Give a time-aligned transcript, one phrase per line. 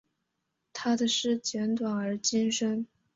[0.73, 2.87] 他的诗简短而精深。